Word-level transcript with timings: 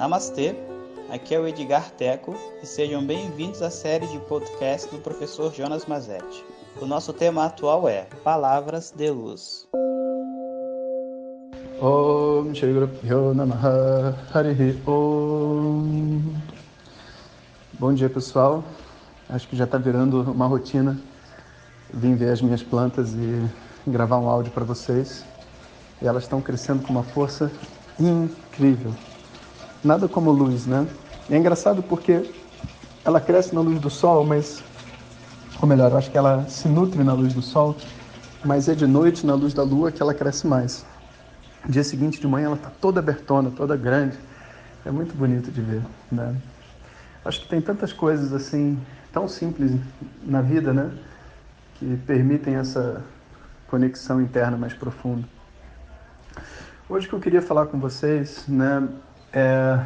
Namastê, 0.00 0.56
aqui 1.10 1.34
é 1.34 1.38
o 1.38 1.46
Edgar 1.46 1.90
Teco 1.90 2.34
e 2.62 2.66
sejam 2.66 3.04
bem-vindos 3.04 3.60
à 3.60 3.68
série 3.68 4.06
de 4.06 4.18
podcast 4.20 4.90
do 4.90 4.96
professor 4.96 5.52
Jonas 5.52 5.84
Mazetti. 5.84 6.42
O 6.80 6.86
nosso 6.86 7.12
tema 7.12 7.44
atual 7.44 7.86
é 7.86 8.06
Palavras 8.24 8.94
de 8.96 9.10
Luz. 9.10 9.68
Om 11.82 12.54
Shri 12.54 12.72
Guru 12.72 12.88
Om. 14.86 16.22
Bom 17.78 17.92
dia 17.92 18.08
pessoal, 18.08 18.64
acho 19.28 19.46
que 19.48 19.54
já 19.54 19.64
está 19.64 19.76
virando 19.76 20.22
uma 20.32 20.46
rotina 20.46 20.98
vim 21.92 22.14
ver 22.14 22.30
as 22.30 22.40
minhas 22.40 22.62
plantas 22.62 23.12
e 23.12 23.46
gravar 23.86 24.18
um 24.18 24.30
áudio 24.30 24.50
para 24.50 24.64
vocês. 24.64 25.26
E 26.00 26.06
elas 26.06 26.22
estão 26.22 26.40
crescendo 26.40 26.86
com 26.86 26.90
uma 26.90 27.02
força 27.02 27.52
incrível 27.98 28.94
nada 29.82 30.08
como 30.08 30.30
luz, 30.30 30.66
né? 30.66 30.86
E 31.28 31.34
é 31.34 31.38
engraçado 31.38 31.82
porque 31.82 32.28
ela 33.04 33.20
cresce 33.20 33.54
na 33.54 33.60
luz 33.60 33.80
do 33.80 33.90
sol, 33.90 34.24
mas 34.24 34.62
ou 35.60 35.68
melhor, 35.68 35.90
eu 35.90 35.98
acho 35.98 36.10
que 36.10 36.16
ela 36.16 36.48
se 36.48 36.68
nutre 36.68 37.04
na 37.04 37.12
luz 37.12 37.34
do 37.34 37.42
sol, 37.42 37.76
mas 38.42 38.66
é 38.66 38.74
de 38.74 38.86
noite 38.86 39.26
na 39.26 39.34
luz 39.34 39.52
da 39.52 39.62
lua 39.62 39.92
que 39.92 40.00
ela 40.00 40.14
cresce 40.14 40.46
mais. 40.46 40.86
Dia 41.68 41.84
seguinte 41.84 42.18
de 42.18 42.26
manhã 42.26 42.46
ela 42.46 42.56
está 42.56 42.70
toda 42.80 43.00
abertona, 43.00 43.50
toda 43.50 43.76
grande. 43.76 44.18
É 44.86 44.90
muito 44.90 45.14
bonito 45.14 45.50
de 45.50 45.60
ver, 45.60 45.82
né? 46.10 46.34
Acho 47.22 47.42
que 47.42 47.48
tem 47.48 47.60
tantas 47.60 47.92
coisas 47.92 48.32
assim 48.32 48.80
tão 49.12 49.28
simples 49.28 49.72
na 50.22 50.40
vida, 50.40 50.72
né, 50.72 50.90
que 51.74 51.96
permitem 52.06 52.54
essa 52.54 53.04
conexão 53.68 54.22
interna 54.22 54.56
mais 54.56 54.72
profunda. 54.72 55.28
Hoje 56.88 57.06
que 57.06 57.12
eu 57.12 57.20
queria 57.20 57.42
falar 57.42 57.66
com 57.66 57.78
vocês, 57.78 58.44
né, 58.48 58.88
é, 59.32 59.78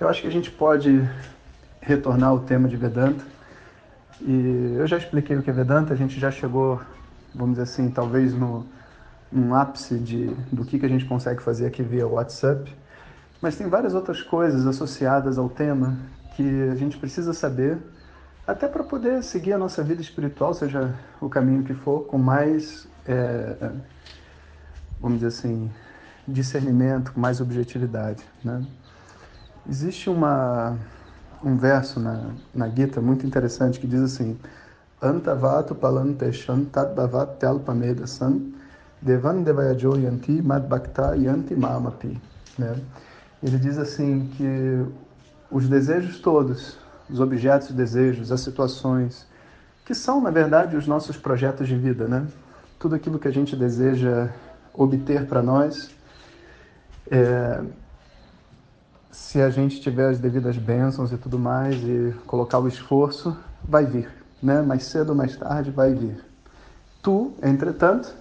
eu 0.00 0.08
acho 0.08 0.22
que 0.22 0.28
a 0.28 0.32
gente 0.32 0.50
pode 0.50 1.08
retornar 1.80 2.30
ao 2.30 2.40
tema 2.40 2.68
de 2.68 2.76
Vedanta. 2.76 3.24
E 4.20 4.76
eu 4.78 4.86
já 4.86 4.96
expliquei 4.96 5.36
o 5.36 5.42
que 5.42 5.50
é 5.50 5.52
Vedanta, 5.52 5.92
a 5.92 5.96
gente 5.96 6.18
já 6.18 6.30
chegou, 6.30 6.80
vamos 7.34 7.52
dizer 7.52 7.62
assim, 7.62 7.90
talvez 7.90 8.32
no 8.34 8.66
um 9.32 9.54
ápice 9.54 9.98
de, 9.98 10.26
do 10.52 10.64
que, 10.64 10.78
que 10.78 10.84
a 10.84 10.88
gente 10.88 11.06
consegue 11.06 11.42
fazer 11.42 11.66
aqui 11.66 11.82
via 11.82 12.06
WhatsApp. 12.06 12.72
Mas 13.40 13.56
tem 13.56 13.66
várias 13.66 13.94
outras 13.94 14.22
coisas 14.22 14.66
associadas 14.66 15.38
ao 15.38 15.48
tema 15.48 15.96
que 16.36 16.68
a 16.70 16.74
gente 16.74 16.98
precisa 16.98 17.32
saber, 17.32 17.78
até 18.46 18.68
para 18.68 18.84
poder 18.84 19.22
seguir 19.22 19.52
a 19.52 19.58
nossa 19.58 19.82
vida 19.82 20.00
espiritual, 20.00 20.52
seja 20.54 20.94
o 21.20 21.28
caminho 21.28 21.62
que 21.62 21.74
for, 21.74 22.04
com 22.06 22.18
mais, 22.18 22.86
é, 23.06 23.70
vamos 25.00 25.18
dizer 25.18 25.28
assim, 25.28 25.70
discernimento, 26.26 27.12
com 27.12 27.20
mais 27.20 27.40
objetividade. 27.40 28.24
Né? 28.44 28.64
Existe 29.68 30.08
uma, 30.10 30.76
um 31.42 31.56
verso 31.56 32.00
na, 32.00 32.30
na 32.54 32.68
Gita 32.68 33.00
muito 33.00 33.26
interessante 33.26 33.80
que 33.80 33.86
diz 33.86 34.00
assim: 34.00 34.38
Antavatu 35.00 35.74
palanteshan 35.74 36.64
tadbavat 36.64 37.38
telpamedasan 37.38 38.52
devan 39.00 39.44
yanti 40.00 40.40
madbhakta 40.42 41.16
yanti 41.16 41.54
mamapi. 41.54 42.20
Né? 42.58 42.76
Ele 43.42 43.58
diz 43.58 43.78
assim 43.78 44.28
que 44.36 44.86
os 45.50 45.68
desejos 45.68 46.20
todos, 46.20 46.78
os 47.10 47.20
objetos 47.20 47.68
de 47.68 47.74
desejos, 47.74 48.30
as 48.30 48.40
situações, 48.40 49.26
que 49.84 49.94
são, 49.94 50.20
na 50.20 50.30
verdade, 50.30 50.76
os 50.76 50.86
nossos 50.86 51.16
projetos 51.16 51.66
de 51.66 51.76
vida, 51.76 52.06
né? 52.06 52.26
Tudo 52.78 52.94
aquilo 52.94 53.18
que 53.18 53.28
a 53.28 53.32
gente 53.32 53.56
deseja 53.56 54.30
obter 54.72 55.26
para 55.26 55.42
nós, 55.42 55.90
é, 57.12 57.62
se 59.10 59.42
a 59.42 59.50
gente 59.50 59.82
tiver 59.82 60.08
as 60.08 60.18
devidas 60.18 60.56
bênçãos 60.56 61.12
e 61.12 61.18
tudo 61.18 61.38
mais 61.38 61.76
e 61.76 62.14
colocar 62.26 62.58
o 62.58 62.66
esforço, 62.66 63.36
vai 63.62 63.84
vir, 63.84 64.10
né? 64.42 64.62
Mais 64.62 64.84
cedo 64.84 65.10
ou 65.10 65.14
mais 65.14 65.36
tarde 65.36 65.70
vai 65.70 65.92
vir. 65.92 66.24
Tu, 67.02 67.34
entretanto, 67.42 68.14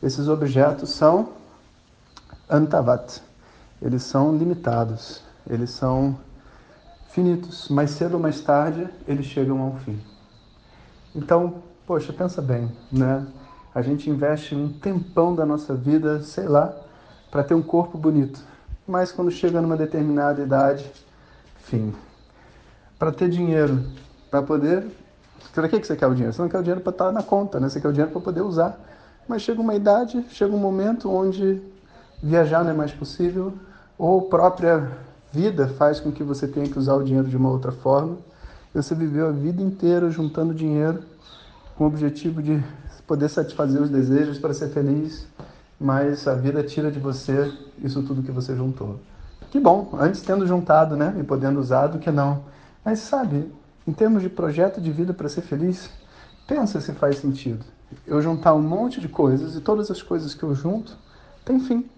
esses 0.00 0.28
objetos 0.28 0.90
são 0.90 1.30
antavat, 2.48 3.20
eles 3.82 4.04
são 4.04 4.36
limitados, 4.36 5.20
eles 5.44 5.70
são 5.70 6.16
finitos. 7.08 7.68
Mais 7.68 7.90
cedo 7.90 8.14
ou 8.14 8.20
mais 8.20 8.40
tarde 8.40 8.88
eles 9.08 9.26
chegam 9.26 9.60
ao 9.60 9.74
fim. 9.78 9.98
Então, 11.16 11.64
poxa, 11.84 12.12
pensa 12.12 12.40
bem, 12.40 12.70
né? 12.92 13.26
A 13.74 13.82
gente 13.82 14.08
investe 14.08 14.54
um 14.54 14.72
tempão 14.72 15.34
da 15.34 15.44
nossa 15.44 15.74
vida, 15.74 16.22
sei 16.22 16.46
lá, 16.46 16.83
para 17.34 17.42
ter 17.42 17.54
um 17.54 17.62
corpo 17.62 17.98
bonito. 17.98 18.40
Mas 18.86 19.10
quando 19.10 19.28
chega 19.28 19.60
numa 19.60 19.76
determinada 19.76 20.40
idade, 20.40 20.88
fim. 21.64 21.92
Para 22.96 23.10
ter 23.10 23.28
dinheiro, 23.28 23.84
para 24.30 24.40
poder. 24.40 24.86
Para 25.52 25.68
que 25.68 25.84
você 25.84 25.96
quer 25.96 26.06
o 26.06 26.14
dinheiro? 26.14 26.32
Você 26.32 26.40
não 26.40 26.48
quer 26.48 26.58
o 26.58 26.62
dinheiro 26.62 26.80
para 26.80 26.92
estar 26.92 27.06
tá 27.06 27.12
na 27.12 27.24
conta, 27.24 27.58
né? 27.58 27.68
Você 27.68 27.80
quer 27.80 27.88
o 27.88 27.92
dinheiro 27.92 28.12
para 28.12 28.20
poder 28.20 28.42
usar. 28.42 28.78
Mas 29.26 29.42
chega 29.42 29.60
uma 29.60 29.74
idade, 29.74 30.24
chega 30.30 30.54
um 30.54 30.58
momento 30.58 31.10
onde 31.10 31.60
viajar 32.22 32.62
não 32.62 32.70
é 32.70 32.74
mais 32.74 32.92
possível, 32.92 33.52
ou 33.98 34.22
própria 34.22 34.92
vida 35.32 35.66
faz 35.66 35.98
com 35.98 36.12
que 36.12 36.22
você 36.22 36.46
tenha 36.46 36.68
que 36.68 36.78
usar 36.78 36.94
o 36.94 37.02
dinheiro 37.02 37.26
de 37.26 37.36
uma 37.36 37.50
outra 37.50 37.72
forma. 37.72 38.16
Você 38.72 38.94
viveu 38.94 39.26
a 39.26 39.32
vida 39.32 39.60
inteira 39.60 40.08
juntando 40.08 40.54
dinheiro 40.54 41.02
com 41.74 41.82
o 41.82 41.86
objetivo 41.88 42.40
de 42.40 42.62
poder 43.08 43.28
satisfazer 43.28 43.82
os 43.82 43.90
desejos 43.90 44.38
para 44.38 44.54
ser 44.54 44.68
feliz 44.68 45.26
mas 45.80 46.26
a 46.28 46.34
vida 46.34 46.62
tira 46.62 46.90
de 46.90 46.98
você 46.98 47.52
isso 47.82 48.02
tudo 48.02 48.22
que 48.22 48.32
você 48.32 48.54
juntou. 48.54 48.98
Que 49.50 49.60
bom, 49.60 49.90
antes 49.98 50.22
tendo 50.22 50.46
juntado, 50.46 50.96
né, 50.96 51.14
e 51.18 51.22
podendo 51.22 51.60
usar 51.60 51.86
do 51.88 51.98
que 51.98 52.10
não. 52.10 52.44
Mas 52.84 53.00
sabe, 53.00 53.52
em 53.86 53.92
termos 53.92 54.22
de 54.22 54.28
projeto 54.28 54.80
de 54.80 54.90
vida 54.90 55.12
para 55.12 55.28
ser 55.28 55.42
feliz, 55.42 55.90
pensa 56.46 56.80
se 56.80 56.92
faz 56.92 57.18
sentido. 57.18 57.64
Eu 58.06 58.20
juntar 58.20 58.54
um 58.54 58.62
monte 58.62 59.00
de 59.00 59.08
coisas 59.08 59.54
e 59.54 59.60
todas 59.60 59.90
as 59.90 60.02
coisas 60.02 60.34
que 60.34 60.42
eu 60.42 60.54
junto 60.54 60.96
têm 61.44 61.60
fim. 61.60 61.88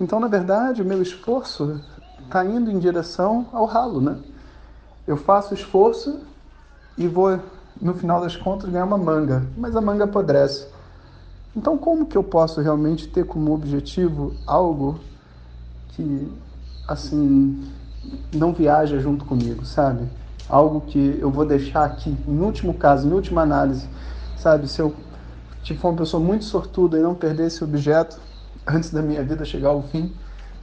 Então, 0.00 0.20
na 0.20 0.28
verdade, 0.28 0.80
o 0.80 0.84
meu 0.84 1.02
esforço 1.02 1.80
está 2.24 2.44
indo 2.44 2.70
em 2.70 2.78
direção 2.78 3.46
ao 3.52 3.64
ralo, 3.64 4.00
né? 4.00 4.18
Eu 5.06 5.16
faço 5.16 5.54
esforço 5.54 6.20
e 6.96 7.08
vou, 7.08 7.40
no 7.80 7.94
final 7.94 8.20
das 8.20 8.36
contas, 8.36 8.70
ganhar 8.70 8.84
uma 8.84 8.98
manga, 8.98 9.44
mas 9.56 9.74
a 9.74 9.80
manga 9.80 10.04
apodrece. 10.04 10.68
Então, 11.58 11.76
como 11.76 12.06
que 12.06 12.16
eu 12.16 12.22
posso 12.22 12.60
realmente 12.60 13.08
ter 13.08 13.26
como 13.26 13.52
objetivo 13.52 14.32
algo 14.46 15.00
que, 15.88 16.32
assim, 16.86 17.68
não 18.32 18.52
viaja 18.52 19.00
junto 19.00 19.24
comigo, 19.24 19.66
sabe? 19.66 20.08
Algo 20.48 20.82
que 20.82 21.18
eu 21.20 21.32
vou 21.32 21.44
deixar 21.44 21.84
aqui, 21.84 22.16
em 22.28 22.38
último 22.38 22.72
caso, 22.74 23.08
em 23.08 23.12
última 23.12 23.42
análise, 23.42 23.88
sabe? 24.36 24.68
Se 24.68 24.80
eu 24.80 24.94
tipo, 25.64 25.80
for 25.80 25.88
uma 25.88 25.98
pessoa 25.98 26.22
muito 26.22 26.44
sortuda 26.44 26.96
e 26.96 27.02
não 27.02 27.12
perder 27.12 27.48
esse 27.48 27.64
objeto 27.64 28.20
antes 28.64 28.92
da 28.92 29.02
minha 29.02 29.24
vida 29.24 29.44
chegar 29.44 29.70
ao 29.70 29.82
fim, 29.82 30.12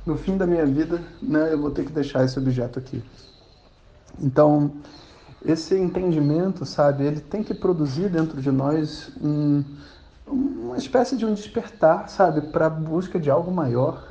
no 0.06 0.16
fim 0.16 0.38
da 0.38 0.48
minha 0.48 0.66
vida, 0.66 1.02
né, 1.22 1.52
eu 1.52 1.60
vou 1.60 1.72
ter 1.72 1.84
que 1.84 1.92
deixar 1.92 2.24
esse 2.24 2.40
objeto 2.40 2.80
aqui. 2.80 3.04
Então, 4.18 4.72
esse 5.46 5.78
entendimento, 5.78 6.66
sabe, 6.66 7.04
ele 7.04 7.20
tem 7.20 7.44
que 7.44 7.54
produzir 7.54 8.10
dentro 8.10 8.42
de 8.42 8.50
nós 8.50 9.12
um 9.22 9.62
uma 10.28 10.78
espécie 10.78 11.16
de 11.16 11.26
um 11.26 11.34
despertar, 11.34 12.10
sabe, 12.10 12.42
para 12.42 12.66
a 12.66 12.70
busca 12.70 13.20
de 13.20 13.30
algo 13.30 13.52
maior, 13.52 14.04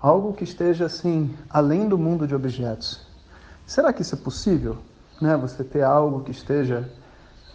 algo 0.00 0.32
que 0.32 0.44
esteja 0.44 0.86
assim 0.86 1.34
além 1.48 1.88
do 1.88 1.98
mundo 1.98 2.26
de 2.26 2.34
objetos. 2.34 3.06
Será 3.66 3.92
que 3.92 4.02
isso 4.02 4.14
é 4.14 4.18
possível, 4.18 4.78
né? 5.20 5.36
Você 5.36 5.64
ter 5.64 5.82
algo 5.82 6.20
que 6.20 6.30
esteja 6.30 6.88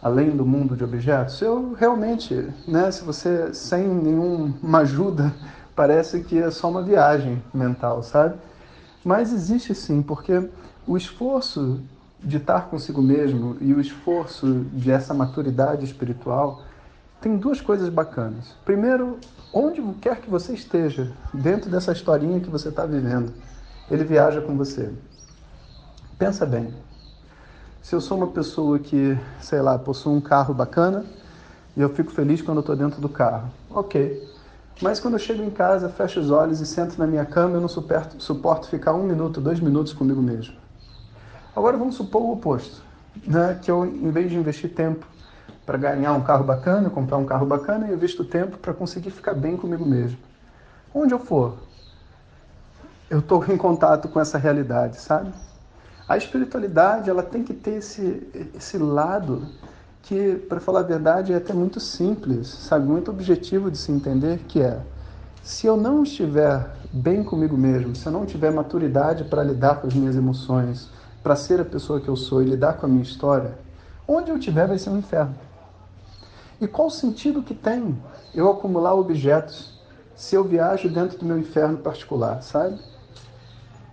além 0.01 0.31
do 0.31 0.45
mundo 0.45 0.75
de 0.75 0.83
objetos? 0.83 1.41
Eu 1.41 1.73
realmente, 1.73 2.49
né? 2.67 2.91
Se 2.91 3.03
você 3.03 3.53
sem 3.53 3.87
nenhuma 3.87 4.79
ajuda 4.79 5.33
parece 5.75 6.21
que 6.21 6.37
é 6.37 6.51
só 6.51 6.69
uma 6.69 6.83
viagem 6.83 7.41
mental, 7.53 8.03
sabe? 8.03 8.35
Mas 9.03 9.33
existe 9.33 9.73
sim, 9.73 10.01
porque 10.01 10.49
o 10.85 10.97
esforço 10.97 11.79
de 12.19 12.37
estar 12.37 12.69
consigo 12.69 13.01
mesmo 13.01 13.57
e 13.59 13.73
o 13.73 13.81
esforço 13.81 14.65
de 14.71 14.91
essa 14.91 15.13
maturidade 15.13 15.83
espiritual 15.83 16.61
tem 17.23 17.37
duas 17.37 17.61
coisas 17.61 17.87
bacanas. 17.87 18.53
Primeiro, 18.65 19.17
onde 19.53 19.81
quer 20.01 20.19
que 20.19 20.29
você 20.29 20.51
esteja, 20.53 21.09
dentro 21.33 21.71
dessa 21.71 21.93
historinha 21.93 22.41
que 22.41 22.49
você 22.49 22.67
está 22.67 22.85
vivendo, 22.85 23.31
ele 23.89 24.03
viaja 24.03 24.41
com 24.41 24.57
você. 24.57 24.91
Pensa 26.19 26.45
bem. 26.45 26.73
Se 27.81 27.95
eu 27.95 28.01
sou 28.01 28.17
uma 28.17 28.27
pessoa 28.27 28.77
que, 28.77 29.17
sei 29.39 29.61
lá, 29.61 29.79
possui 29.79 30.13
um 30.13 30.19
carro 30.19 30.53
bacana 30.53 31.05
e 31.77 31.81
eu 31.81 31.87
fico 31.87 32.11
feliz 32.11 32.41
quando 32.41 32.59
estou 32.59 32.75
dentro 32.75 32.99
do 32.99 33.07
carro, 33.07 33.49
ok. 33.69 34.29
Mas 34.81 34.99
quando 34.99 35.13
eu 35.13 35.19
chego 35.19 35.41
em 35.43 35.49
casa, 35.49 35.87
fecho 35.87 36.19
os 36.19 36.29
olhos 36.29 36.59
e 36.59 36.65
sento 36.65 36.97
na 36.97 37.07
minha 37.07 37.25
cama, 37.25 37.55
eu 37.55 37.61
não 37.61 37.69
suporto, 37.69 38.21
suporto 38.21 38.67
ficar 38.67 38.93
um 38.93 39.03
minuto, 39.03 39.39
dois 39.39 39.61
minutos 39.61 39.93
comigo 39.93 40.21
mesmo. 40.21 40.55
Agora 41.55 41.77
vamos 41.77 41.95
supor 41.95 42.21
o 42.21 42.33
oposto, 42.33 42.81
né? 43.25 43.57
que 43.61 43.71
eu, 43.71 43.85
em 43.85 44.11
vez 44.11 44.29
de 44.29 44.35
investir 44.35 44.73
tempo 44.73 45.12
para 45.65 45.77
ganhar 45.77 46.13
um 46.13 46.21
carro 46.21 46.43
bacana, 46.43 46.89
comprar 46.89 47.17
um 47.17 47.25
carro 47.25 47.45
bacana, 47.45 47.87
e 47.87 47.91
eu 47.91 47.97
visto 47.97 48.23
tempo 48.23 48.57
para 48.57 48.73
conseguir 48.73 49.11
ficar 49.11 49.33
bem 49.33 49.55
comigo 49.55 49.85
mesmo. 49.85 50.17
Onde 50.93 51.13
eu 51.13 51.19
for, 51.19 51.57
eu 53.09 53.19
estou 53.19 53.43
em 53.45 53.57
contato 53.57 54.07
com 54.07 54.19
essa 54.19 54.37
realidade, 54.37 54.99
sabe? 54.99 55.31
A 56.07 56.17
espiritualidade 56.17 57.09
ela 57.09 57.23
tem 57.23 57.43
que 57.43 57.53
ter 57.53 57.75
esse, 57.75 58.27
esse 58.55 58.77
lado 58.77 59.47
que, 60.01 60.35
para 60.49 60.59
falar 60.59 60.81
a 60.81 60.83
verdade, 60.83 61.31
é 61.31 61.37
até 61.37 61.53
muito 61.53 61.79
simples, 61.79 62.47
sabe? 62.47 62.85
Muito 62.85 63.09
objetivo 63.09 63.71
de 63.71 63.77
se 63.77 63.91
entender, 63.91 64.39
que 64.47 64.61
é 64.61 64.81
se 65.43 65.67
eu 65.67 65.75
não 65.75 66.03
estiver 66.03 66.69
bem 66.91 67.23
comigo 67.23 67.57
mesmo, 67.57 67.95
se 67.95 68.05
eu 68.05 68.11
não 68.11 68.25
tiver 68.25 68.51
maturidade 68.51 69.25
para 69.25 69.43
lidar 69.43 69.81
com 69.81 69.87
as 69.87 69.93
minhas 69.93 70.15
emoções, 70.15 70.89
para 71.21 71.35
ser 71.35 71.59
a 71.59 71.65
pessoa 71.65 71.99
que 71.99 72.07
eu 72.07 72.15
sou 72.15 72.41
e 72.41 72.45
lidar 72.45 72.73
com 72.73 72.85
a 72.85 72.89
minha 72.89 73.03
história, 73.03 73.57
onde 74.07 74.29
eu 74.29 74.37
estiver 74.37 74.67
vai 74.67 74.77
ser 74.77 74.89
um 74.89 74.97
inferno. 74.97 75.35
E 76.59 76.67
qual 76.67 76.87
o 76.87 76.91
sentido 76.91 77.41
que 77.41 77.53
tem 77.53 77.97
eu 78.33 78.49
acumular 78.49 78.93
objetos 78.93 79.73
se 80.15 80.35
eu 80.35 80.43
viajo 80.43 80.89
dentro 80.89 81.17
do 81.17 81.25
meu 81.25 81.37
inferno 81.37 81.77
particular, 81.77 82.41
sabe? 82.41 82.79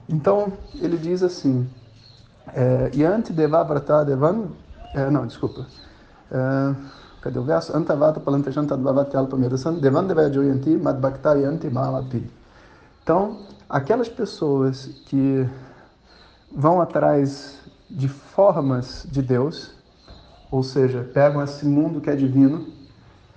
Então, 0.09 0.53
ele 0.75 0.97
diz 0.97 1.23
assim, 1.23 1.69
é, 2.55 2.91
Yanti 2.95 3.33
Devavrata 3.33 4.05
Devan, 4.05 4.49
é, 4.95 5.09
não, 5.09 5.27
desculpa, 5.27 5.67
é, 6.31 6.75
cadê 7.21 7.39
o 7.39 7.45
verso? 7.45 7.77
Antavata 7.77 8.21
Palantejanta 8.21 8.77
Dvavatyal 8.77 9.27
Pamedasan 9.27 9.75
Devan 9.75 10.07
Devajoyanti 10.07 10.71
Madbhakta 10.71 11.35
Yanti 11.39 11.71
Malapi. 11.71 12.29
Então, 13.03 13.39
aquelas 13.69 14.09
pessoas 14.09 14.87
que 15.07 15.49
vão 16.53 16.81
atrás 16.81 17.59
de 17.89 18.09
formas 18.09 19.07
de 19.11 19.23
Deus, 19.23 19.73
ou 20.51 20.63
seja, 20.63 21.09
pegam 21.15 21.43
esse 21.43 21.65
mundo 21.65 22.01
que 22.01 22.11
é 22.11 22.17
divino, 22.17 22.67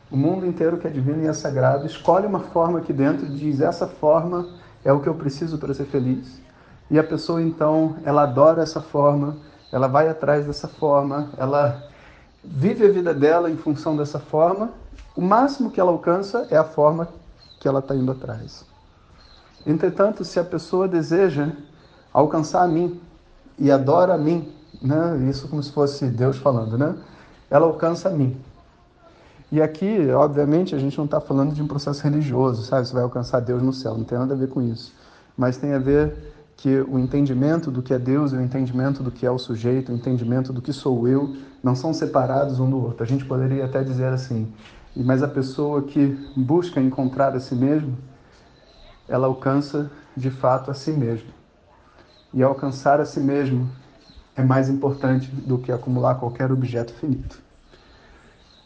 o 0.09 0.17
mundo 0.17 0.45
inteiro 0.45 0.77
que 0.77 0.87
é 0.87 0.89
divino 0.89 1.23
e 1.23 1.27
é 1.27 1.33
sagrado, 1.33 1.85
escolhe 1.85 2.25
uma 2.25 2.39
forma 2.39 2.79
aqui 2.79 2.93
dentro 2.93 3.25
e 3.25 3.29
diz: 3.29 3.61
essa 3.61 3.87
forma 3.87 4.47
é 4.83 4.91
o 4.91 4.99
que 4.99 5.07
eu 5.07 5.15
preciso 5.15 5.57
para 5.57 5.73
ser 5.73 5.85
feliz. 5.85 6.41
E 6.89 6.99
a 6.99 7.03
pessoa 7.03 7.41
então, 7.41 7.95
ela 8.03 8.23
adora 8.23 8.61
essa 8.61 8.81
forma, 8.81 9.37
ela 9.71 9.87
vai 9.87 10.07
atrás 10.07 10.45
dessa 10.45 10.67
forma, 10.67 11.29
ela 11.37 11.83
vive 12.43 12.85
a 12.85 12.91
vida 12.91 13.13
dela 13.13 13.49
em 13.49 13.57
função 13.57 13.95
dessa 13.95 14.19
forma. 14.19 14.69
O 15.15 15.21
máximo 15.21 15.71
que 15.71 15.79
ela 15.79 15.91
alcança 15.91 16.47
é 16.51 16.57
a 16.57 16.63
forma 16.63 17.07
que 17.59 17.67
ela 17.67 17.79
está 17.79 17.95
indo 17.95 18.11
atrás. 18.11 18.65
Entretanto, 19.65 20.25
se 20.25 20.39
a 20.39 20.43
pessoa 20.43 20.87
deseja 20.87 21.49
alcançar 22.11 22.63
a 22.63 22.67
mim 22.67 22.99
e 23.57 23.71
adora 23.71 24.13
a 24.13 24.17
mim, 24.17 24.51
né? 24.81 25.27
Isso 25.29 25.47
como 25.47 25.61
se 25.61 25.71
fosse 25.71 26.05
Deus 26.07 26.37
falando, 26.37 26.77
né? 26.77 26.95
Ela 27.49 27.65
alcança 27.65 28.09
a 28.09 28.11
mim. 28.11 28.37
E 29.51 29.61
aqui, 29.61 30.09
obviamente, 30.09 30.73
a 30.73 30.79
gente 30.79 30.97
não 30.97 31.05
está 31.05 31.21
falando 31.21 31.53
de 31.53 31.61
um 31.61 31.67
processo 31.67 32.03
religioso, 32.03 32.63
sabe? 32.63 32.87
Você 32.87 32.93
vai 32.93 33.03
alcançar 33.03 33.39
Deus 33.39 33.61
no 33.61 33.71
céu, 33.71 33.95
não 33.95 34.03
tem 34.03 34.17
nada 34.17 34.33
a 34.33 34.37
ver 34.37 34.49
com 34.49 34.61
isso. 34.61 34.93
Mas 35.37 35.57
tem 35.57 35.73
a 35.73 35.79
ver 35.79 36.33
que 36.57 36.79
o 36.81 36.97
entendimento 36.97 37.69
do 37.69 37.81
que 37.81 37.93
é 37.93 37.99
Deus 37.99 38.31
e 38.31 38.35
o 38.35 38.41
entendimento 38.41 39.03
do 39.03 39.11
que 39.11 39.25
é 39.25 39.29
o 39.29 39.37
sujeito, 39.37 39.91
o 39.91 39.95
entendimento 39.95 40.51
do 40.51 40.61
que 40.61 40.73
sou 40.73 41.07
eu, 41.07 41.35
não 41.61 41.75
são 41.75 41.93
separados 41.93 42.59
um 42.59 42.69
do 42.69 42.81
outro. 42.81 43.03
A 43.03 43.05
gente 43.05 43.25
poderia 43.25 43.65
até 43.65 43.83
dizer 43.83 44.07
assim, 44.07 44.51
mas 44.95 45.21
a 45.21 45.27
pessoa 45.27 45.83
que 45.83 46.07
busca 46.35 46.81
encontrar 46.81 47.35
a 47.35 47.39
si 47.39 47.53
mesmo, 47.53 47.97
ela 49.07 49.27
alcança 49.27 49.91
de 50.15 50.31
fato 50.31 50.71
a 50.71 50.73
si 50.73 50.91
mesmo. 50.91 51.29
E 52.33 52.41
alcançar 52.41 52.99
a 52.99 53.05
si 53.05 53.19
mesmo 53.19 53.69
é 54.35 54.43
mais 54.43 54.69
importante 54.69 55.29
do 55.29 55.57
que 55.57 55.71
acumular 55.71 56.15
qualquer 56.15 56.51
objeto 56.51 56.93
finito. 56.93 57.41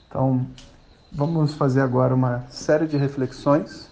Então, 0.07 0.47
vamos 1.11 1.53
fazer 1.53 1.81
agora 1.81 2.15
uma 2.15 2.43
série 2.49 2.87
de 2.87 2.97
reflexões 2.97 3.89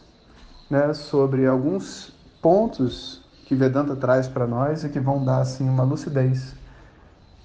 né, 0.69 0.94
sobre 0.94 1.45
alguns 1.45 2.13
pontos 2.42 3.22
que 3.45 3.56
Vedanta 3.56 3.95
traz 3.95 4.27
para 4.27 4.48
nós 4.48 4.83
e 4.83 4.89
que 4.89 5.00
vão 5.00 5.24
dar 5.24 5.42
assim 5.42 5.68
uma 5.68 5.83
lucidez. 5.83 6.56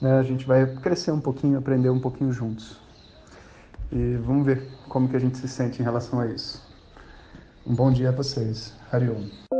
Né? 0.00 0.18
A 0.18 0.22
gente 0.22 0.46
vai 0.46 0.66
crescer 0.76 1.10
um 1.10 1.20
pouquinho, 1.20 1.58
aprender 1.58 1.90
um 1.90 2.00
pouquinho 2.00 2.32
juntos. 2.32 2.78
E 3.92 4.16
vamos 4.24 4.46
ver 4.46 4.68
como 4.88 5.08
que 5.08 5.16
a 5.16 5.20
gente 5.20 5.36
se 5.36 5.48
sente 5.48 5.82
em 5.82 5.84
relação 5.84 6.20
a 6.20 6.26
isso. 6.26 6.62
Um 7.66 7.74
bom 7.74 7.92
dia 7.92 8.08
a 8.08 8.12
vocês. 8.12 8.72
Hariom. 8.90 9.59